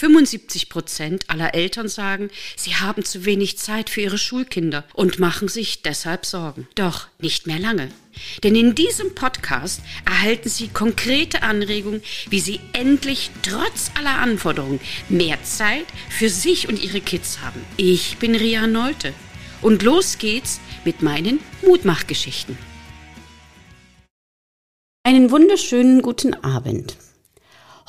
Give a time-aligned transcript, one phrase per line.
[0.00, 5.48] 75 Prozent aller Eltern sagen, sie haben zu wenig Zeit für ihre Schulkinder und machen
[5.48, 6.66] sich deshalb Sorgen.
[6.74, 7.90] Doch nicht mehr lange.
[8.42, 15.42] Denn in diesem Podcast erhalten Sie konkrete Anregungen, wie Sie endlich trotz aller Anforderungen mehr
[15.42, 17.62] Zeit für sich und Ihre Kids haben.
[17.76, 19.12] Ich bin Ria Neute
[19.60, 22.56] und los geht's mit meinen Mutmachgeschichten.
[25.02, 26.96] Einen wunderschönen guten Abend.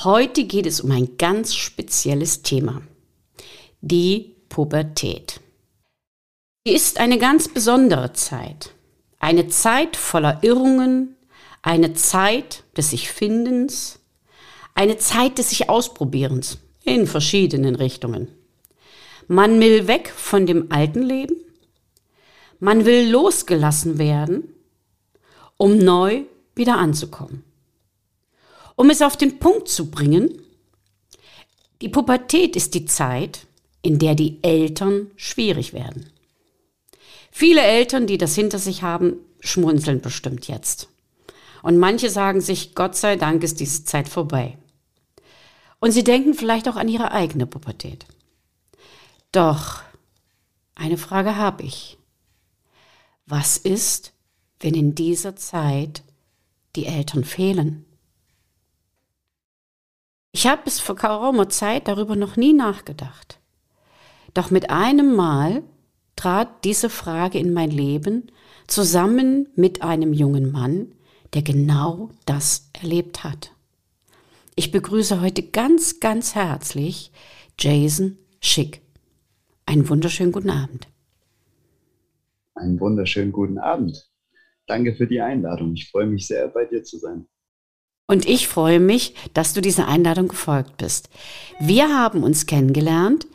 [0.04, 2.82] Heute geht es um ein ganz spezielles Thema.
[3.82, 5.40] Die Pubertät.
[6.66, 8.74] Sie ist eine ganz besondere Zeit.
[9.20, 11.16] Eine Zeit voller Irrungen,
[11.62, 14.00] eine Zeit des sich Findens,
[14.74, 18.30] eine Zeit des sich Ausprobierens in verschiedenen Richtungen.
[19.28, 21.36] Man will weg von dem alten Leben,
[22.60, 24.52] man will losgelassen werden,
[25.58, 26.24] um neu
[26.56, 27.44] wieder anzukommen.
[28.76, 30.42] Um es auf den Punkt zu bringen,
[31.82, 33.48] die Pubertät ist die Zeit,
[33.82, 36.12] in der die Eltern schwierig werden.
[37.32, 40.90] Viele Eltern, die das hinter sich haben, schmunzeln bestimmt jetzt.
[41.64, 44.58] Und manche sagen sich, Gott sei Dank ist diese Zeit vorbei.
[45.80, 48.06] Und sie denken vielleicht auch an ihre eigene Pubertät.
[49.32, 49.82] Doch,
[50.76, 51.98] eine Frage habe ich.
[53.26, 54.14] Was ist,
[54.60, 56.04] wenn in dieser Zeit
[56.76, 57.86] die Eltern fehlen?
[60.42, 63.40] Ich habe bis vor geraumer Zeit darüber noch nie nachgedacht.
[64.34, 65.62] Doch mit einem Mal
[66.16, 68.32] trat diese Frage in mein Leben
[68.66, 70.96] zusammen mit einem jungen Mann,
[71.36, 73.52] der genau das erlebt hat.
[74.56, 77.12] Ich begrüße heute ganz, ganz herzlich
[77.60, 78.82] Jason Schick.
[79.68, 80.88] Einen wunderschönen guten Abend.
[82.56, 84.10] Einen wunderschönen guten Abend.
[84.66, 85.76] Danke für die Einladung.
[85.76, 87.28] Ich freue mich sehr, bei dir zu sein.
[88.08, 91.10] Und ich freue mich, dass du dieser Einladung gefolgt bist.
[91.60, 93.28] Wir haben uns kennengelernt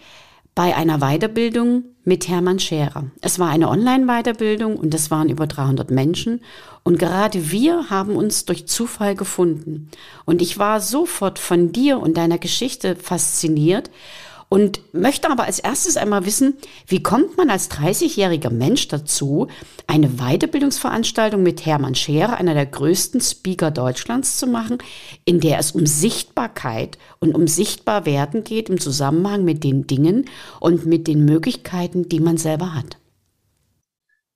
[0.54, 3.04] bei einer Weiterbildung mit Hermann Scherer.
[3.20, 6.40] Es war eine Online-Weiterbildung und es waren über 300 Menschen.
[6.82, 9.90] Und gerade wir haben uns durch Zufall gefunden.
[10.24, 13.90] Und ich war sofort von dir und deiner Geschichte fasziniert
[14.48, 19.48] und möchte aber als erstes einmal wissen, wie kommt man als 30-jähriger Mensch dazu,
[19.86, 24.78] eine Weiterbildungsveranstaltung mit Hermann Scherer, einer der größten Speaker Deutschlands, zu machen,
[25.24, 30.26] in der es um Sichtbarkeit und um Sichtbarwerden geht im Zusammenhang mit den Dingen
[30.60, 32.98] und mit den Möglichkeiten, die man selber hat?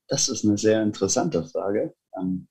[0.08, 1.94] Das ist eine sehr interessante Frage.
[2.20, 2.48] Ähm,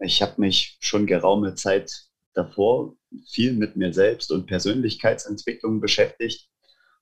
[0.00, 2.94] ich habe mich schon geraume Zeit davor
[3.26, 6.48] viel mit mir selbst und Persönlichkeitsentwicklung beschäftigt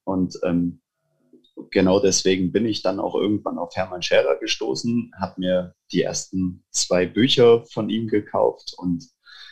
[0.06, 0.80] und ähm,
[1.70, 6.64] genau deswegen bin ich dann auch irgendwann auf Hermann Scherer gestoßen, habe mir die ersten
[6.70, 9.08] zwei Bücher von ihm gekauft und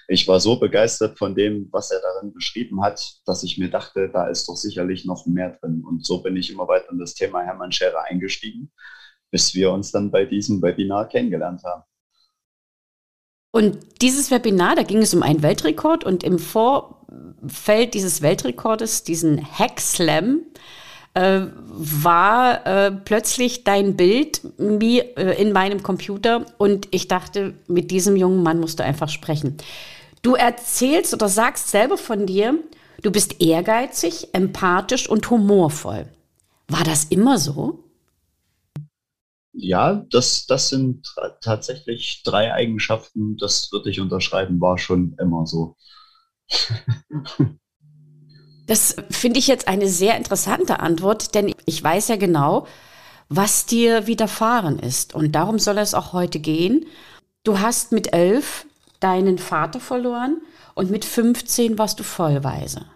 [0.06, 4.10] ich war so begeistert von dem, was er darin beschrieben hat, dass ich mir dachte,
[4.10, 5.82] da ist doch sicherlich noch mehr drin.
[5.82, 8.70] Und so bin ich immer weiter in das Thema Hermann Scherer eingestiegen,
[9.30, 11.84] bis wir uns dann bei diesem Webinar kennengelernt haben.
[13.54, 17.06] Und dieses Webinar, da ging es um einen Weltrekord und im Vor
[17.46, 20.40] Feld dieses Weltrekordes, diesen Hack Slam,
[21.14, 27.92] äh, war äh, plötzlich dein Bild wie, äh, in meinem Computer und ich dachte, mit
[27.92, 29.56] diesem jungen Mann musst du einfach sprechen.
[30.22, 32.58] Du erzählst oder sagst selber von dir,
[33.02, 36.06] du bist ehrgeizig, empathisch und humorvoll.
[36.66, 37.83] War das immer so?
[39.56, 45.76] Ja, das, das sind tatsächlich drei Eigenschaften, das würde ich unterschreiben, war schon immer so.
[48.66, 52.66] Das finde ich jetzt eine sehr interessante Antwort, denn ich weiß ja genau,
[53.28, 55.14] was dir widerfahren ist.
[55.14, 56.86] Und darum soll es auch heute gehen.
[57.42, 58.66] Du hast mit elf
[59.00, 60.40] deinen Vater verloren
[60.74, 62.86] und mit 15 warst du vollweise.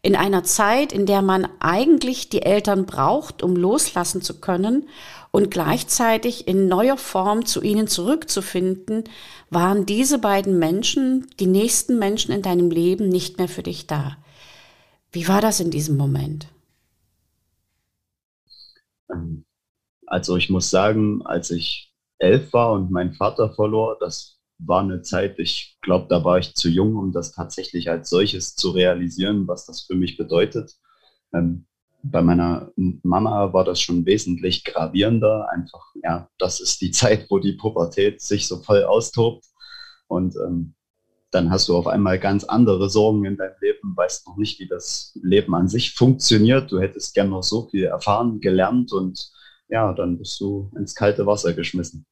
[0.00, 4.88] In einer Zeit, in der man eigentlich die Eltern braucht, um loslassen zu können
[5.30, 9.04] und gleichzeitig in neuer Form zu ihnen zurückzufinden,
[9.50, 14.16] waren diese beiden Menschen, die nächsten Menschen in deinem Leben, nicht mehr für dich da.
[15.12, 16.48] Wie war das in diesem Moment?
[19.10, 19.44] Ähm,
[20.06, 25.02] also ich muss sagen, als ich elf war und meinen Vater verlor, das war eine
[25.02, 29.46] Zeit, ich glaube, da war ich zu jung, um das tatsächlich als solches zu realisieren,
[29.46, 30.74] was das für mich bedeutet.
[31.32, 31.67] Ähm,
[32.02, 35.48] bei meiner Mama war das schon wesentlich gravierender.
[35.50, 39.44] Einfach, ja, das ist die Zeit, wo die Pubertät sich so voll austobt.
[40.06, 40.74] Und ähm,
[41.30, 44.68] dann hast du auf einmal ganz andere Sorgen in deinem Leben, weißt noch nicht, wie
[44.68, 46.72] das Leben an sich funktioniert.
[46.72, 49.30] Du hättest gern noch so viel erfahren, gelernt und
[49.68, 52.06] ja, dann bist du ins kalte Wasser geschmissen.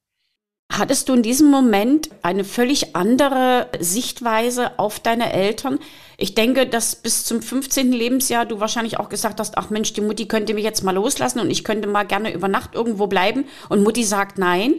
[0.72, 5.78] Hattest du in diesem Moment eine völlig andere Sichtweise auf deine Eltern?
[6.18, 7.92] Ich denke, dass bis zum 15.
[7.92, 11.40] Lebensjahr du wahrscheinlich auch gesagt hast, ach Mensch, die Mutti könnte mich jetzt mal loslassen
[11.40, 13.44] und ich könnte mal gerne über Nacht irgendwo bleiben.
[13.68, 14.74] Und Mutti sagt nein.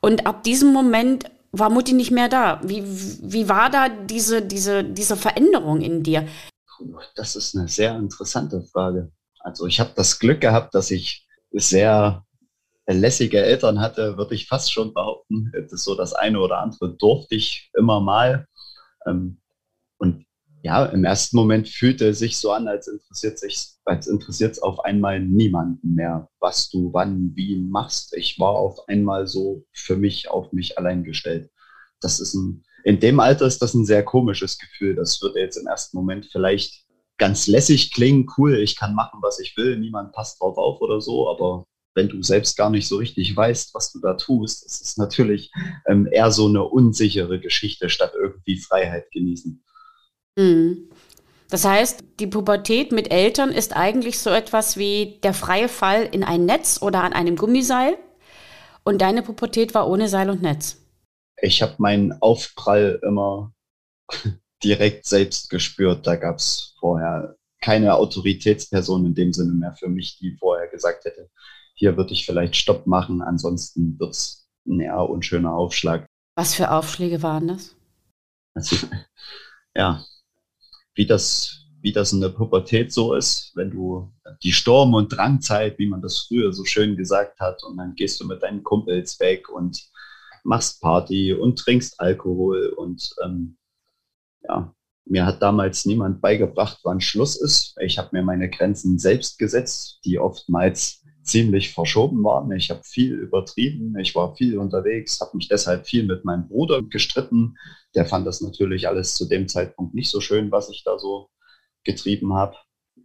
[0.00, 2.60] Und ab diesem Moment war Mutti nicht mehr da.
[2.62, 6.28] Wie, wie war da diese, diese, diese Veränderung in dir?
[7.16, 9.10] Das ist eine sehr interessante Frage.
[9.40, 12.24] Also ich habe das Glück gehabt, dass ich sehr
[12.94, 15.52] lässige Eltern hatte, würde ich fast schon behaupten.
[15.70, 18.46] Das so das eine oder andere durfte ich immer mal.
[19.06, 19.40] Ähm,
[19.98, 20.24] und
[20.62, 24.62] ja, im ersten Moment fühlte es sich so an, als interessiert sich, als interessiert es
[24.62, 28.14] auf einmal niemanden mehr, was du wann, wie machst.
[28.14, 31.50] Ich war auf einmal so für mich auf mich allein gestellt.
[32.00, 34.94] Das ist ein, in dem Alter ist das ein sehr komisches Gefühl.
[34.96, 36.84] Das würde jetzt im ersten Moment vielleicht
[37.18, 41.00] ganz lässig klingen, cool, ich kann machen, was ich will, niemand passt drauf auf oder
[41.00, 44.80] so, aber wenn du selbst gar nicht so richtig weißt, was du da tust, ist
[44.80, 45.50] es natürlich
[45.86, 49.62] ähm, eher so eine unsichere Geschichte, statt irgendwie Freiheit genießen.
[50.36, 50.90] Mhm.
[51.50, 56.22] Das heißt, die Pubertät mit Eltern ist eigentlich so etwas wie der freie Fall in
[56.22, 57.98] ein Netz oder an einem Gummiseil.
[58.84, 60.76] Und deine Pubertät war ohne Seil und Netz.
[61.42, 63.52] Ich habe meinen Aufprall immer
[64.62, 66.06] direkt selbst gespürt.
[66.06, 71.04] Da gab es vorher keine Autoritätsperson in dem Sinne mehr für mich, die vorher gesagt
[71.04, 71.30] hätte,
[71.80, 76.04] hier würde ich vielleicht Stopp machen, ansonsten wird es ein eher unschöner Aufschlag.
[76.36, 77.74] Was für Aufschläge waren das?
[78.54, 78.86] Also,
[79.74, 80.04] ja,
[80.94, 84.12] wie das, wie das in der Pubertät so ist, wenn du
[84.42, 88.20] die Sturm- und Drangzeit, wie man das früher so schön gesagt hat, und dann gehst
[88.20, 89.82] du mit deinen Kumpels weg und
[90.44, 93.56] machst Party und trinkst Alkohol und ähm,
[94.42, 94.74] ja,
[95.06, 97.74] mir hat damals niemand beigebracht, wann Schluss ist.
[97.80, 102.50] Ich habe mir meine Grenzen selbst gesetzt, die oftmals ziemlich verschoben waren.
[102.52, 106.82] Ich habe viel übertrieben, ich war viel unterwegs, habe mich deshalb viel mit meinem Bruder
[106.82, 107.56] gestritten.
[107.94, 111.28] Der fand das natürlich alles zu dem Zeitpunkt nicht so schön, was ich da so
[111.84, 112.56] getrieben habe.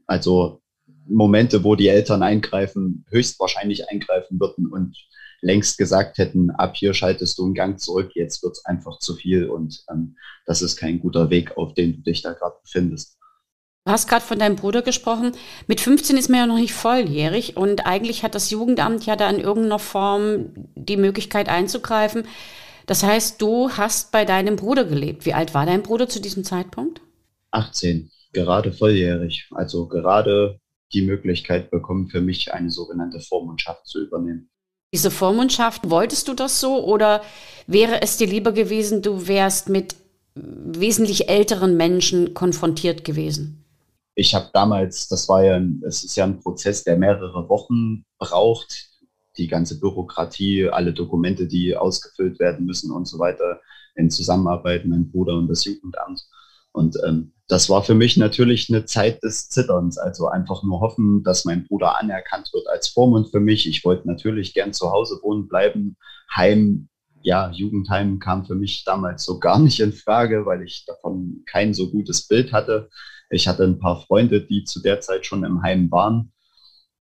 [0.07, 0.61] Also
[1.07, 4.97] Momente, wo die Eltern eingreifen, höchstwahrscheinlich eingreifen würden und
[5.41, 9.15] längst gesagt hätten, ab hier schaltest du einen Gang zurück, jetzt wird es einfach zu
[9.15, 10.15] viel und ähm,
[10.45, 13.19] das ist kein guter Weg, auf den du dich da gerade befindest.
[13.85, 15.33] Du hast gerade von deinem Bruder gesprochen.
[15.67, 19.29] Mit 15 ist man ja noch nicht volljährig und eigentlich hat das Jugendamt ja da
[19.29, 22.27] in irgendeiner Form die Möglichkeit einzugreifen.
[22.87, 25.27] Das heißt, du hast bei deinem Bruder gelebt.
[25.27, 26.99] Wie alt war dein Bruder zu diesem Zeitpunkt?
[27.51, 29.47] 18, gerade volljährig.
[29.51, 30.59] Also gerade
[30.91, 34.49] die Möglichkeit bekommen, für mich eine sogenannte Vormundschaft zu übernehmen.
[34.95, 37.21] Diese Vormundschaft, wolltest du das so oder
[37.67, 39.95] wäre es dir lieber gewesen, du wärst mit
[40.33, 43.61] wesentlich älteren Menschen konfrontiert gewesen?
[44.15, 48.89] Ich habe damals, das war ja, es ist ja ein Prozess, der mehrere Wochen braucht.
[49.37, 53.59] Die ganze Bürokratie, alle Dokumente, die ausgefüllt werden müssen und so weiter,
[53.95, 56.21] in Zusammenarbeit mit dem Bruder und das Jugendamt.
[56.71, 59.97] Und ähm, das war für mich natürlich eine Zeit des Zitterns.
[59.97, 63.67] Also einfach nur hoffen, dass mein Bruder anerkannt wird als Vormund für mich.
[63.67, 65.97] Ich wollte natürlich gern zu Hause wohnen bleiben.
[66.33, 66.87] Heim,
[67.21, 71.73] ja, Jugendheim kam für mich damals so gar nicht in Frage, weil ich davon kein
[71.73, 72.89] so gutes Bild hatte.
[73.35, 76.31] Ich hatte ein paar Freunde, die zu der Zeit schon im Heim waren.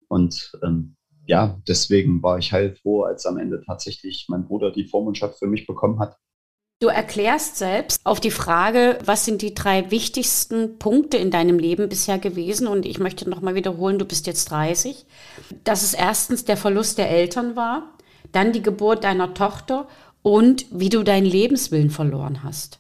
[0.09, 0.97] Und ähm,
[1.27, 5.67] ja, deswegen war ich heilfroh, als am Ende tatsächlich mein Bruder die Vormundschaft für mich
[5.67, 6.17] bekommen hat.
[6.81, 11.89] Du erklärst selbst auf die Frage, was sind die drei wichtigsten Punkte in deinem Leben
[11.89, 12.67] bisher gewesen?
[12.67, 15.05] Und ich möchte nochmal wiederholen, du bist jetzt 30.
[15.65, 17.93] Dass es erstens der Verlust der Eltern war,
[18.33, 19.89] dann die Geburt deiner Tochter
[20.23, 22.80] und wie du deinen Lebenswillen verloren hast.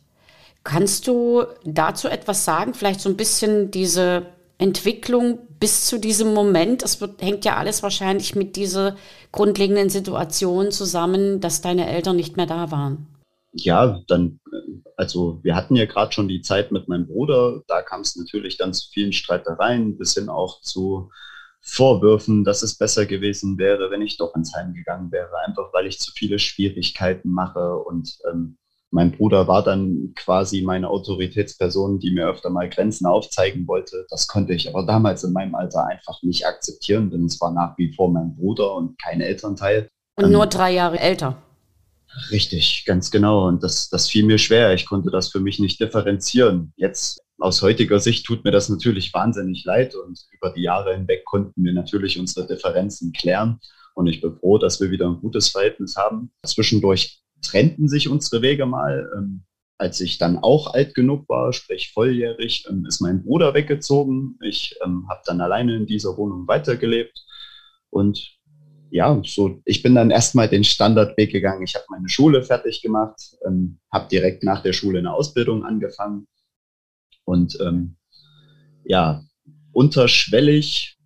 [0.63, 2.75] Kannst du dazu etwas sagen?
[2.75, 4.27] Vielleicht so ein bisschen diese
[4.59, 6.83] Entwicklung bis zu diesem Moment.
[6.83, 8.97] Es wird, hängt ja alles wahrscheinlich mit dieser
[9.33, 13.07] grundlegenden Situation zusammen, dass deine Eltern nicht mehr da waren.
[13.53, 14.39] Ja, dann,
[14.97, 17.63] also wir hatten ja gerade schon die Zeit mit meinem Bruder.
[17.67, 21.11] Da kam es natürlich dann zu vielen Streitereien, bis hin auch zu
[21.63, 25.87] Vorwürfen, dass es besser gewesen wäre, wenn ich doch ins Heim gegangen wäre, einfach weil
[25.87, 28.57] ich zu viele Schwierigkeiten mache und ähm,
[28.91, 34.07] mein Bruder war dann quasi meine Autoritätsperson, die mir öfter mal Grenzen aufzeigen wollte.
[34.11, 37.79] Das konnte ich aber damals in meinem Alter einfach nicht akzeptieren, denn es war nach
[37.79, 39.89] wie vor mein Bruder und kein Elternteil.
[40.17, 41.37] Und ähm, nur drei Jahre älter.
[42.33, 43.47] Richtig, ganz genau.
[43.47, 44.75] Und das, das fiel mir schwer.
[44.75, 46.73] Ich konnte das für mich nicht differenzieren.
[46.77, 51.25] Jetzt aus heutiger Sicht tut mir das natürlich wahnsinnig leid und über die Jahre hinweg
[51.25, 53.61] konnten wir natürlich unsere Differenzen klären.
[53.95, 56.33] Und ich bin froh, dass wir wieder ein gutes Verhältnis haben.
[56.45, 59.11] Zwischendurch trennten sich unsere Wege mal.
[59.17, 59.45] Ähm,
[59.79, 64.39] als ich dann auch alt genug war, sprich volljährig, ähm, ist mein Bruder weggezogen.
[64.43, 67.25] Ich ähm, habe dann alleine in dieser Wohnung weitergelebt.
[67.89, 68.37] Und
[68.91, 71.63] ja, so, ich bin dann erstmal den Standardweg gegangen.
[71.63, 76.27] Ich habe meine Schule fertig gemacht, ähm, habe direkt nach der Schule eine Ausbildung angefangen
[77.25, 77.97] und ähm,
[78.85, 79.25] ja,
[79.73, 80.99] unterschwellig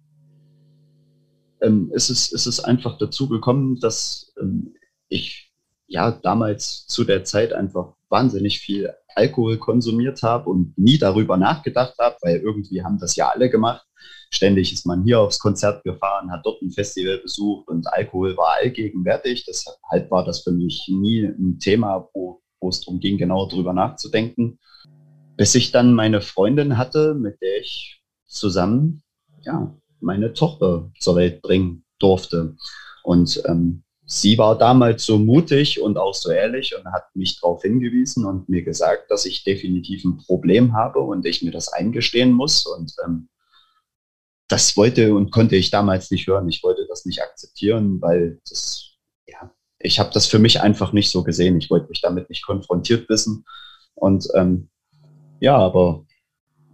[1.60, 4.74] ähm, ist, es, ist es einfach dazu gekommen, dass ähm,
[5.08, 5.43] ich
[5.86, 11.94] ja damals zu der Zeit einfach wahnsinnig viel Alkohol konsumiert habe und nie darüber nachgedacht
[11.98, 13.86] habe, weil irgendwie haben das ja alle gemacht.
[14.30, 18.56] Ständig ist man hier aufs Konzert gefahren, hat dort ein Festival besucht und Alkohol war
[18.60, 19.44] allgegenwärtig.
[19.46, 23.72] Deshalb war das für mich nie ein Thema, wo, wo es darum ging, genau darüber
[23.72, 24.58] nachzudenken.
[25.36, 29.02] Bis ich dann meine Freundin hatte, mit der ich zusammen
[29.42, 32.56] ja, meine Tochter zur Welt bringen durfte.
[33.02, 37.62] Und ähm, sie war damals so mutig und auch so ehrlich und hat mich darauf
[37.62, 42.32] hingewiesen und mir gesagt, dass ich definitiv ein Problem habe und ich mir das eingestehen
[42.32, 42.66] muss.
[42.66, 43.28] Und ähm,
[44.49, 46.49] das wollte und konnte ich damals nicht hören.
[46.49, 48.96] Ich wollte das nicht akzeptieren, weil das,
[49.26, 51.56] ja, ich habe das für mich einfach nicht so gesehen.
[51.58, 53.44] Ich wollte mich damit nicht konfrontiert wissen.
[53.94, 54.68] Und ähm,
[55.40, 56.04] ja, aber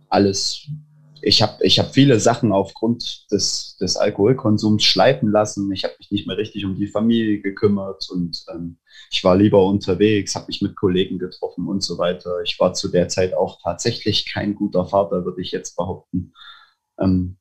[0.09, 0.67] alles
[1.23, 5.71] ich habe ich hab viele Sachen aufgrund des, des Alkoholkonsums schleifen lassen.
[5.73, 8.79] Ich habe mich nicht mehr richtig um die Familie gekümmert und ähm,
[9.11, 12.43] ich war lieber unterwegs, habe mich mit Kollegen getroffen und so weiter.
[12.43, 16.33] Ich war zu der Zeit auch tatsächlich kein guter Vater, würde ich jetzt behaupten.
[16.99, 17.37] Ähm,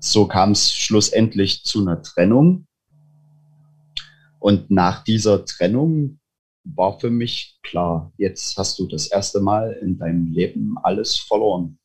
[0.00, 2.66] so kam es schlussendlich zu einer Trennung.
[4.38, 6.20] Und nach dieser Trennung
[6.64, 11.78] war für mich klar, jetzt hast du das erste Mal in deinem Leben alles verloren.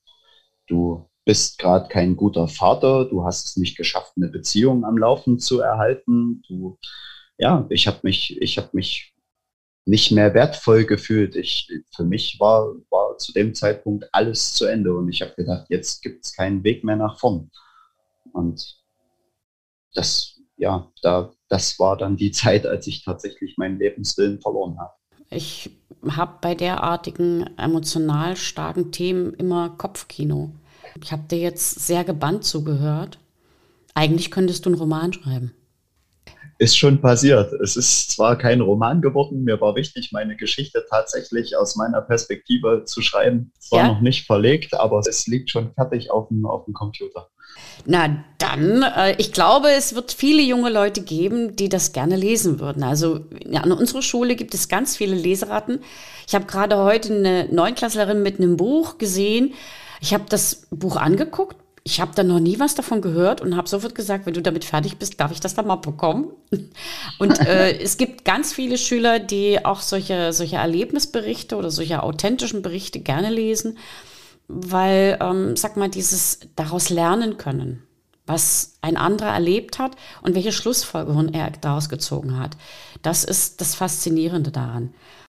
[0.67, 5.39] Du bist gerade kein guter Vater, du hast es nicht geschafft, eine Beziehung am Laufen
[5.39, 6.41] zu erhalten.
[6.47, 6.77] Du,
[7.37, 9.13] ja, ich habe mich, ich habe mich
[9.85, 11.35] nicht mehr wertvoll gefühlt.
[11.35, 15.67] Ich, für mich war, war zu dem Zeitpunkt alles zu Ende und ich habe gedacht,
[15.69, 17.51] jetzt gibt es keinen Weg mehr nach vorn.
[18.33, 18.79] Und
[19.93, 24.93] das, ja, da, das war dann die Zeit, als ich tatsächlich meinen Lebenswillen verloren habe.
[25.29, 25.71] Ich
[26.09, 30.51] habe bei derartigen emotional starken Themen immer Kopfkino.
[31.01, 33.19] Ich habe dir jetzt sehr gebannt zugehört.
[33.93, 35.53] Eigentlich könntest du einen Roman schreiben.
[36.57, 37.51] Ist schon passiert.
[37.53, 42.83] Es ist zwar kein Roman geworden, mir war wichtig, meine Geschichte tatsächlich aus meiner Perspektive
[42.86, 43.51] zu schreiben.
[43.60, 43.88] Es war ja?
[43.88, 47.29] noch nicht verlegt, aber es liegt schon fertig auf dem, auf dem Computer.
[47.86, 52.60] Na dann, äh, ich glaube, es wird viele junge Leute geben, die das gerne lesen
[52.60, 52.83] würden.
[52.83, 55.79] Also ja, an unserer Schule gibt es ganz viele Leseratten.
[56.27, 59.53] Ich habe gerade heute eine Neunklässlerin mit einem Buch gesehen,
[60.01, 61.55] ich habe das Buch angeguckt.
[61.84, 64.65] Ich habe da noch nie was davon gehört und habe sofort gesagt, wenn du damit
[64.65, 66.31] fertig bist, darf ich das dann mal bekommen.
[67.17, 72.62] Und äh, es gibt ganz viele Schüler, die auch solche, solche Erlebnisberichte oder solche authentischen
[72.62, 73.79] Berichte gerne lesen,
[74.48, 77.81] weil, ähm, sag mal, dieses daraus lernen können,
[78.27, 82.58] was ein anderer erlebt hat und welche Schlussfolgerungen er daraus gezogen hat.
[83.01, 84.93] Das ist das Faszinierende daran.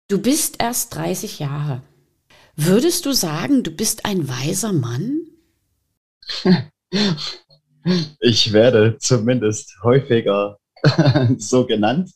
[0.09, 1.81] Du bist erst 30 Jahre.
[2.55, 5.21] Würdest du sagen, du bist ein weiser Mann?
[8.21, 10.57] Ich werde zumindest häufiger
[11.37, 12.11] so genannt.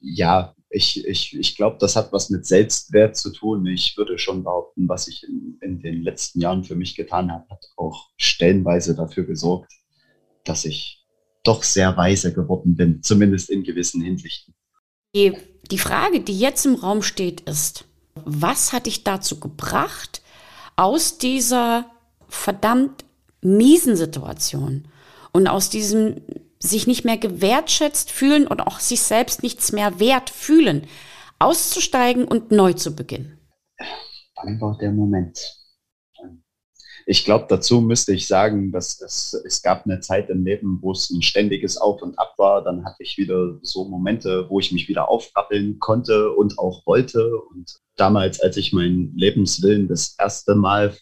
[0.00, 3.66] Ja, ich, ich, ich glaube, das hat was mit Selbstwert zu tun.
[3.66, 7.48] Ich würde schon behaupten, was ich in, in den letzten Jahren für mich getan habe,
[7.48, 9.72] hat auch stellenweise dafür gesorgt,
[10.44, 11.06] dass ich
[11.44, 14.54] doch sehr weise geworden bin, zumindest in gewissen Hinsichten.
[15.14, 15.34] Die,
[15.70, 17.87] die Frage, die jetzt im Raum steht, ist,
[18.24, 20.22] was hat dich dazu gebracht,
[20.76, 21.86] aus dieser
[22.28, 23.04] verdammt
[23.40, 24.88] miesen Situation
[25.32, 26.22] und aus diesem
[26.60, 30.86] sich nicht mehr gewertschätzt fühlen und auch sich selbst nichts mehr wert fühlen,
[31.38, 33.38] auszusteigen und neu zu beginnen?
[34.36, 35.54] Wann war der Moment?
[37.06, 40.92] Ich glaube, dazu müsste ich sagen, dass es, es gab eine Zeit im Leben, wo
[40.92, 42.62] es ein ständiges Auf und Ab war.
[42.62, 47.34] Dann hatte ich wieder so Momente, wo ich mich wieder aufrappeln konnte und auch wollte.
[47.50, 50.96] Und damals, als ich meinen Lebenswillen das erste Mal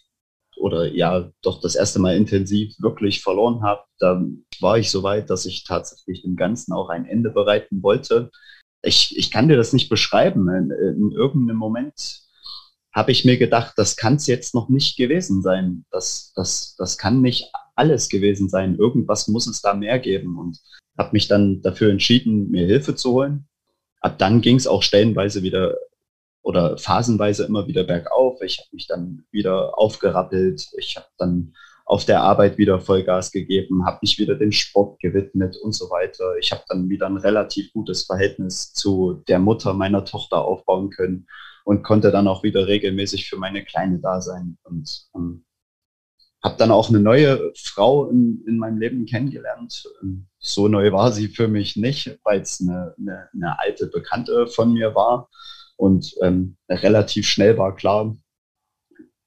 [0.57, 5.29] oder ja, doch das erste Mal intensiv wirklich verloren habe, dann war ich so weit,
[5.29, 8.31] dass ich tatsächlich dem Ganzen auch ein Ende bereiten wollte.
[8.81, 10.49] Ich, ich kann dir das nicht beschreiben.
[10.49, 12.21] In, in irgendeinem Moment
[12.91, 15.85] habe ich mir gedacht, das kann es jetzt noch nicht gewesen sein.
[15.91, 18.75] Das, das, das kann nicht alles gewesen sein.
[18.75, 20.39] Irgendwas muss es da mehr geben.
[20.39, 20.59] Und
[20.97, 23.47] habe mich dann dafür entschieden, mir Hilfe zu holen.
[24.01, 25.75] Ab dann ging es auch stellenweise wieder
[26.47, 28.41] oder phasenweise immer wieder bergauf.
[28.41, 30.65] Ich habe mich dann wieder aufgerappelt.
[30.77, 35.57] Ich habe dann auf der Arbeit wieder Vollgas gegeben, habe mich wieder dem Sport gewidmet
[35.57, 36.37] und so weiter.
[36.39, 41.27] Ich habe dann wieder ein relativ gutes Verhältnis zu der Mutter meiner Tochter aufbauen können
[41.65, 44.57] und konnte dann auch wieder regelmäßig für meine Kleine da sein.
[44.63, 45.43] Und ähm,
[46.41, 49.83] habe dann auch eine neue Frau in, in meinem Leben kennengelernt.
[50.01, 54.47] Ähm, so neu war sie für mich nicht, weil es eine, eine, eine, alte Bekannte
[54.47, 55.29] von mir war.
[55.77, 58.17] Und ähm, relativ schnell war klar,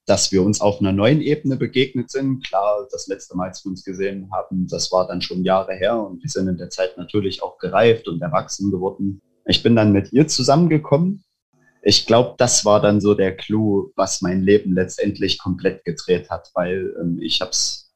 [0.06, 2.44] dass wir uns auf einer neuen Ebene begegnet sind.
[2.44, 5.96] Klar, das letzte Mal, als wir uns gesehen haben, das war dann schon Jahre her
[6.00, 9.22] und wir sind in der Zeit natürlich auch gereift und erwachsen geworden.
[9.46, 11.22] Ich bin dann mit ihr zusammengekommen.
[11.82, 16.50] Ich glaube, das war dann so der Clou, was mein Leben letztendlich komplett gedreht hat,
[16.54, 17.94] weil ähm, ich habe es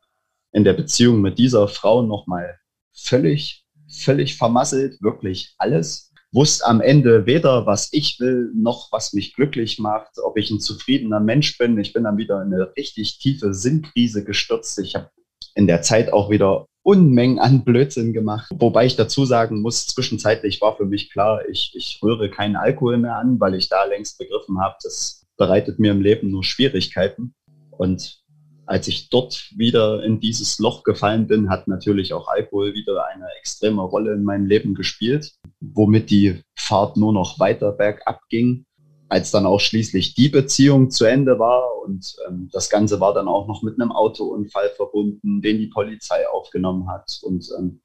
[0.52, 2.60] in der Beziehung mit dieser Frau nochmal
[2.92, 9.34] völlig, völlig vermasselt, wirklich alles wusste am Ende weder, was ich will, noch was mich
[9.34, 11.78] glücklich macht, ob ich ein zufriedener Mensch bin.
[11.78, 14.78] Ich bin dann wieder in eine richtig tiefe Sinnkrise gestürzt.
[14.80, 15.10] Ich habe
[15.54, 18.50] in der Zeit auch wieder Unmengen an Blödsinn gemacht.
[18.54, 22.98] Wobei ich dazu sagen muss, zwischenzeitlich war für mich klar, ich, ich rühre keinen Alkohol
[22.98, 27.34] mehr an, weil ich da längst begriffen habe, das bereitet mir im Leben nur Schwierigkeiten.
[27.70, 28.23] Und
[28.66, 33.26] als ich dort wieder in dieses Loch gefallen bin, hat natürlich auch Alkohol wieder eine
[33.38, 38.66] extreme Rolle in meinem Leben gespielt, womit die Fahrt nur noch weiter bergab ging.
[39.08, 43.28] Als dann auch schließlich die Beziehung zu Ende war und ähm, das Ganze war dann
[43.28, 47.20] auch noch mit einem Autounfall verbunden, den die Polizei aufgenommen hat.
[47.22, 47.82] Und ähm,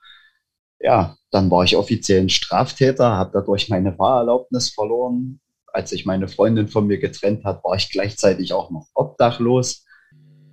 [0.80, 5.42] ja, dann war ich offiziell ein Straftäter, habe dadurch meine Fahrerlaubnis verloren.
[5.72, 9.86] Als sich meine Freundin von mir getrennt hat, war ich gleichzeitig auch noch obdachlos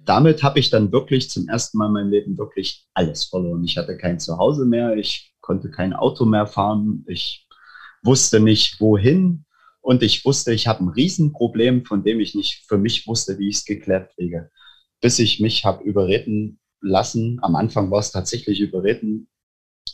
[0.08, 3.64] damit habe ich dann wirklich zum ersten Mal in meinem Leben wirklich alles verloren.
[3.64, 7.46] Ich hatte kein Zuhause mehr, ich konnte kein Auto mehr fahren, ich
[8.02, 9.44] wusste nicht wohin
[9.80, 13.48] und ich wusste, ich habe ein Riesenproblem, von dem ich nicht für mich wusste, wie
[13.48, 14.50] ich es geklärt kriege.
[15.00, 19.28] Bis ich mich habe überreden lassen, am Anfang war es tatsächlich überreden,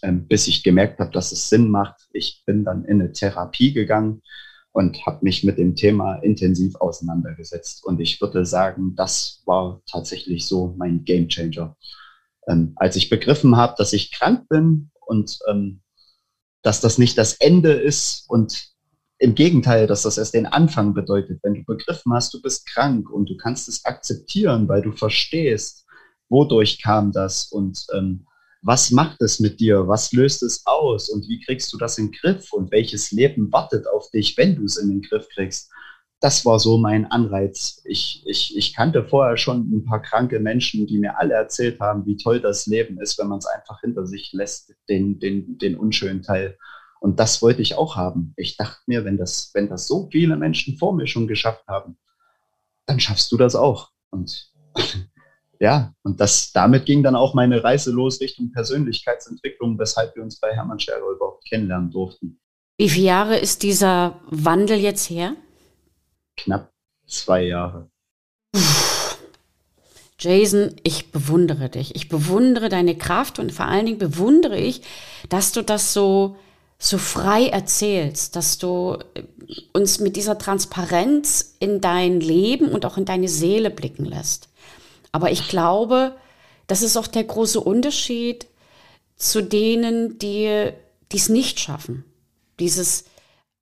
[0.03, 2.01] ähm, bis ich gemerkt habe, dass es Sinn macht.
[2.13, 4.23] Ich bin dann in eine Therapie gegangen
[4.73, 7.85] und habe mich mit dem Thema intensiv auseinandergesetzt.
[7.85, 11.77] Und ich würde sagen, das war tatsächlich so mein Gamechanger.
[12.49, 15.83] Ähm, als ich begriffen habe, dass ich krank bin und ähm,
[16.63, 18.73] dass das nicht das Ende ist und
[19.19, 21.39] im Gegenteil, dass das erst den Anfang bedeutet.
[21.43, 25.87] Wenn du begriffen hast, du bist krank und du kannst es akzeptieren, weil du verstehst,
[26.29, 28.27] wodurch kam das und ähm,
[28.63, 29.89] was macht es mit dir?
[29.89, 31.09] Was löst es aus?
[31.11, 32.53] Und wie kriegst du das in den Griff?
[32.53, 35.71] Und welches Leben wartet auf dich, wenn du es in den Griff kriegst?
[36.21, 37.83] Das war so mein Anreiz.
[37.85, 42.07] Ich, ich, ich kannte vorher schon ein paar kranke Menschen, die mir alle erzählt haben,
[42.07, 45.77] wie toll das Leben ist, wenn man es einfach hinter sich lässt, den, den, den
[45.77, 46.57] unschönen Teil.
[47.01, 48.33] Und das wollte ich auch haben.
[48.37, 51.99] Ich dachte mir, wenn das, wenn das so viele Menschen vor mir schon geschafft haben,
[52.87, 53.91] dann schaffst du das auch.
[54.11, 54.53] Und
[55.63, 60.41] ja, und das, damit ging dann auch meine Reise los Richtung Persönlichkeitsentwicklung, weshalb wir uns
[60.41, 62.41] bei Hermann Scherger überhaupt kennenlernen durften.
[62.79, 65.37] Wie viele Jahre ist dieser Wandel jetzt her?
[66.37, 66.73] Knapp
[67.07, 67.89] zwei Jahre.
[70.19, 71.95] Jason, ich bewundere dich.
[71.95, 74.83] Ich bewundere deine Kraft und vor allen Dingen bewundere ich,
[75.29, 76.35] dass du das so,
[76.77, 78.99] so frei erzählst, dass du
[79.73, 84.49] uns mit dieser Transparenz in dein Leben und auch in deine Seele blicken lässt.
[85.13, 86.17] Aber ich glaube,
[86.67, 88.47] das ist auch der große Unterschied
[89.17, 90.73] zu denen, die
[91.13, 92.05] es nicht schaffen.
[92.59, 93.05] Dieses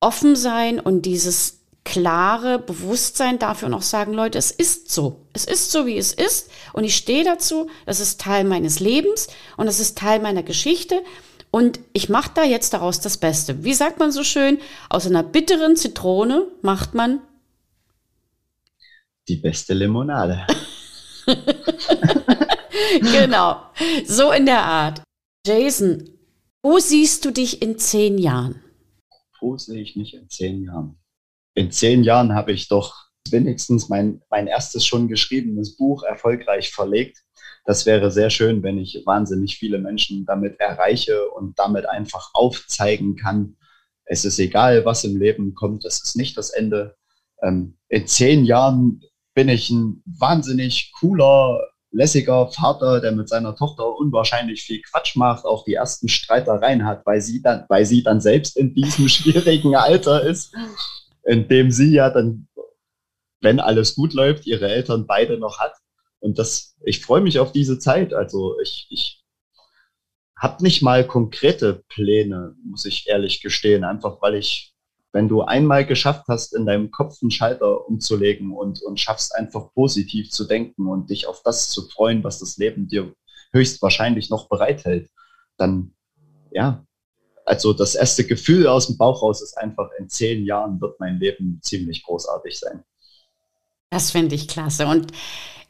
[0.00, 5.26] Offensein und dieses klare Bewusstsein dafür und auch sagen, Leute, es ist so.
[5.32, 6.50] Es ist so, wie es ist.
[6.72, 7.68] Und ich stehe dazu.
[7.86, 11.02] Das ist Teil meines Lebens und das ist Teil meiner Geschichte.
[11.50, 13.64] Und ich mache da jetzt daraus das Beste.
[13.64, 14.58] Wie sagt man so schön?
[14.88, 17.20] Aus einer bitteren Zitrone macht man
[19.28, 20.46] die beste Limonade.
[23.00, 23.62] genau,
[24.04, 25.02] so in der Art.
[25.46, 26.10] Jason,
[26.62, 28.62] wo siehst du dich in zehn Jahren?
[29.40, 30.98] Wo sehe ich mich in zehn Jahren?
[31.54, 32.94] In zehn Jahren habe ich doch
[33.30, 37.18] wenigstens mein, mein erstes schon geschriebenes Buch erfolgreich verlegt.
[37.64, 43.16] Das wäre sehr schön, wenn ich wahnsinnig viele Menschen damit erreiche und damit einfach aufzeigen
[43.16, 43.56] kann,
[44.10, 46.96] es ist egal, was im Leben kommt, das ist nicht das Ende.
[47.42, 49.02] Ähm, in zehn Jahren
[49.40, 55.46] bin ich ein wahnsinnig cooler, lässiger Vater, der mit seiner Tochter unwahrscheinlich viel Quatsch macht,
[55.46, 59.76] auch die ersten Streitereien hat, weil sie dann, weil sie dann selbst in diesem schwierigen
[59.76, 60.54] Alter ist,
[61.24, 62.48] in dem sie ja dann,
[63.40, 65.72] wenn alles gut läuft, ihre Eltern beide noch hat.
[66.18, 68.12] Und das, ich freue mich auf diese Zeit.
[68.12, 69.24] Also ich, ich
[70.36, 74.74] habe nicht mal konkrete Pläne, muss ich ehrlich gestehen, einfach weil ich
[75.12, 79.72] wenn du einmal geschafft hast, in deinem Kopf einen Schalter umzulegen und, und schaffst einfach
[79.74, 83.12] positiv zu denken und dich auf das zu freuen, was das Leben dir
[83.52, 85.10] höchstwahrscheinlich noch bereithält,
[85.56, 85.94] dann
[86.52, 86.84] ja,
[87.44, 91.18] also das erste Gefühl aus dem Bauch raus ist einfach, in zehn Jahren wird mein
[91.18, 92.84] Leben ziemlich großartig sein.
[93.90, 94.86] Das finde ich klasse.
[94.86, 95.12] Und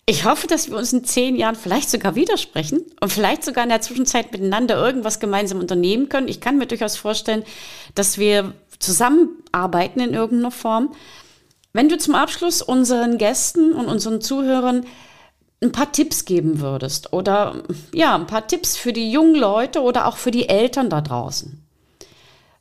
[0.07, 3.70] Ich hoffe, dass wir uns in zehn Jahren vielleicht sogar widersprechen und vielleicht sogar in
[3.70, 6.26] der Zwischenzeit miteinander irgendwas gemeinsam unternehmen können.
[6.26, 7.44] Ich kann mir durchaus vorstellen,
[7.94, 10.93] dass wir zusammenarbeiten in irgendeiner Form.
[11.73, 14.85] Wenn du zum Abschluss unseren Gästen und unseren Zuhörern
[15.62, 17.62] ein paar Tipps geben würdest oder
[17.93, 21.62] ja, ein paar Tipps für die jungen Leute oder auch für die Eltern da draußen.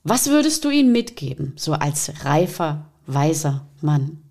[0.04, 4.24] Was würdest du ihnen mitgeben, so als reifer, weiser Mann?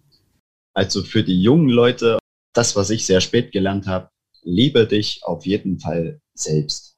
[0.75, 2.19] Also für die jungen Leute,
[2.55, 4.11] das, was ich sehr spät gelernt habe,
[4.43, 6.97] liebe dich auf jeden Fall selbst.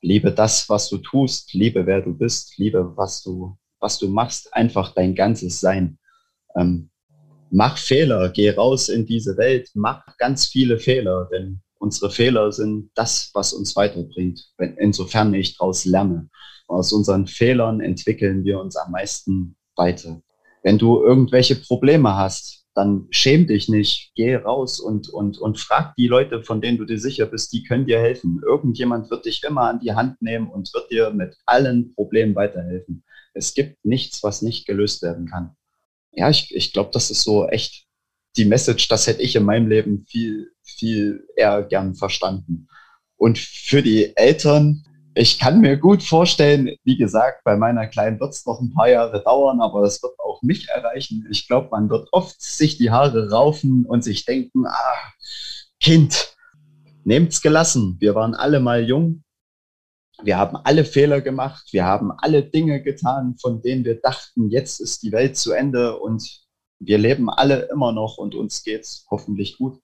[0.00, 4.54] Liebe das, was du tust, liebe wer du bist, liebe was du, was du machst,
[4.54, 5.98] einfach dein ganzes Sein.
[6.56, 6.90] Ähm,
[7.50, 12.90] mach Fehler, geh raus in diese Welt, mach ganz viele Fehler, denn unsere Fehler sind
[12.94, 16.30] das, was uns weiterbringt, wenn, insofern ich daraus lerne.
[16.68, 20.22] Aus unseren Fehlern entwickeln wir uns am meisten weiter.
[20.62, 25.94] Wenn du irgendwelche Probleme hast, dann schäm dich nicht, geh raus und, und, und frag
[25.96, 28.40] die Leute, von denen du dir sicher bist, die können dir helfen.
[28.46, 33.04] Irgendjemand wird dich immer an die Hand nehmen und wird dir mit allen Problemen weiterhelfen.
[33.34, 35.56] Es gibt nichts, was nicht gelöst werden kann
[36.12, 37.86] ja, ich, ich glaube, das ist so echt
[38.36, 42.68] die Message, das hätte ich in meinem Leben viel, viel eher gern verstanden.
[43.16, 48.32] Und für die Eltern, ich kann mir gut vorstellen, wie gesagt, bei meiner Kleinen wird
[48.32, 51.26] es noch ein paar Jahre dauern, aber das wird auch mich erreichen.
[51.30, 55.12] Ich glaube, man wird oft sich die Haare raufen und sich denken, ah,
[55.80, 56.34] Kind,
[57.04, 57.96] nehmt's gelassen.
[58.00, 59.21] Wir waren alle mal jung
[60.24, 64.80] wir haben alle Fehler gemacht, wir haben alle Dinge getan, von denen wir dachten, jetzt
[64.80, 66.42] ist die Welt zu Ende und
[66.78, 69.78] wir leben alle immer noch und uns geht's hoffentlich gut.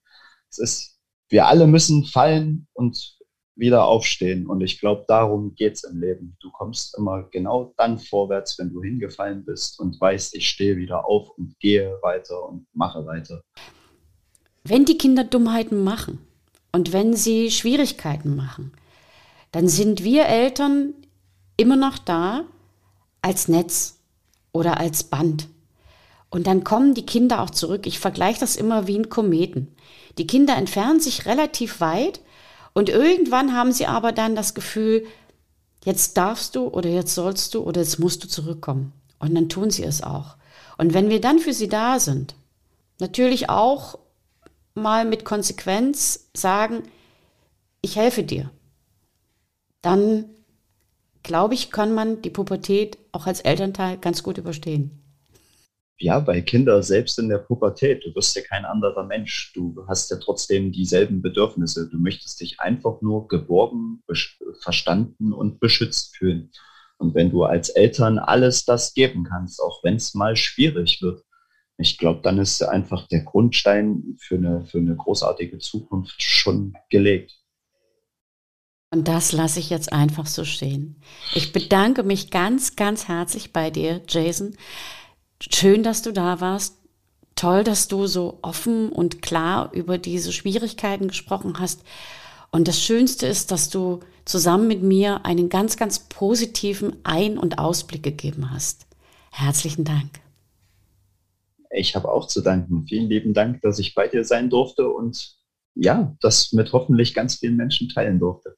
[0.49, 0.99] Es ist,
[1.29, 3.19] wir alle müssen fallen und
[3.59, 4.47] wieder aufstehen.
[4.47, 6.37] Und ich glaube, darum geht's im Leben.
[6.39, 11.05] Du kommst immer genau dann vorwärts, wenn du hingefallen bist und weißt, ich stehe wieder
[11.05, 13.41] auf und gehe weiter und mache weiter.
[14.63, 16.19] Wenn die Kinder Dummheiten machen
[16.71, 18.71] und wenn sie Schwierigkeiten machen,
[19.51, 20.93] dann sind wir Eltern
[21.57, 22.43] immer noch da
[23.21, 23.97] als Netz
[24.51, 25.47] oder als Band.
[26.29, 27.87] Und dann kommen die Kinder auch zurück.
[27.87, 29.75] Ich vergleiche das immer wie ein Kometen.
[30.17, 32.21] Die Kinder entfernen sich relativ weit
[32.73, 35.05] und irgendwann haben sie aber dann das Gefühl,
[35.83, 38.93] jetzt darfst du oder jetzt sollst du oder jetzt musst du zurückkommen.
[39.17, 40.35] Und dann tun sie es auch.
[40.77, 42.35] Und wenn wir dann für sie da sind,
[42.99, 43.97] natürlich auch
[44.75, 46.83] mal mit Konsequenz sagen,
[47.81, 48.49] ich helfe dir
[49.81, 50.25] dann
[51.23, 54.99] glaube ich, kann man die Pubertät auch als Elternteil ganz gut überstehen.
[56.01, 59.51] Ja, bei Kindern selbst in der Pubertät, du wirst ja kein anderer Mensch.
[59.53, 61.89] Du hast ja trotzdem dieselben Bedürfnisse.
[61.89, 64.01] Du möchtest dich einfach nur geborgen,
[64.61, 66.51] verstanden und beschützt fühlen.
[66.97, 71.23] Und wenn du als Eltern alles das geben kannst, auch wenn es mal schwierig wird,
[71.77, 77.38] ich glaube, dann ist einfach der Grundstein für eine, für eine großartige Zukunft schon gelegt.
[78.91, 80.95] Und das lasse ich jetzt einfach so stehen.
[81.35, 84.55] Ich bedanke mich ganz, ganz herzlich bei dir, Jason.
[85.41, 86.75] Schön, dass du da warst.
[87.35, 91.83] Toll, dass du so offen und klar über diese Schwierigkeiten gesprochen hast.
[92.51, 97.59] Und das Schönste ist, dass du zusammen mit mir einen ganz, ganz positiven Ein- und
[97.59, 98.87] Ausblick gegeben hast.
[99.31, 100.19] Herzlichen Dank.
[101.71, 102.87] Ich habe auch zu danken.
[102.87, 105.35] Vielen lieben Dank, dass ich bei dir sein durfte und
[105.75, 108.57] ja, das mit hoffentlich ganz vielen Menschen teilen durfte.